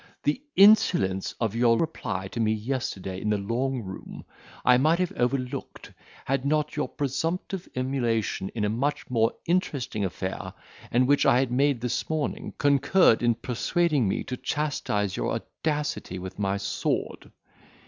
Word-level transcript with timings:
The 0.23 0.41
insolence 0.55 1.33
of 1.39 1.53
your 1.53 1.77
reply 1.77 2.27
to 2.29 2.39
me 2.39 2.51
yesterday, 2.53 3.21
in 3.21 3.29
the 3.29 3.37
Long 3.37 3.83
Room, 3.83 4.25
I 4.65 4.79
might 4.79 4.97
have 4.97 5.11
overlooked, 5.15 5.91
had 6.25 6.43
not 6.43 6.75
your 6.75 6.87
presumptive 6.89 7.69
emulation 7.75 8.49
in 8.55 8.65
a 8.65 8.69
much 8.69 9.11
more 9.11 9.31
interesting 9.45 10.03
affair, 10.03 10.55
and 10.89 11.07
which 11.07 11.27
I 11.27 11.45
made 11.45 11.81
this 11.81 12.09
morning, 12.09 12.55
concurred 12.57 13.21
in 13.21 13.35
persuading 13.35 14.07
me 14.07 14.23
to 14.23 14.37
chastise 14.37 15.15
your 15.15 15.33
audacity 15.33 16.17
with 16.17 16.39
my 16.39 16.57
sword. 16.57 17.31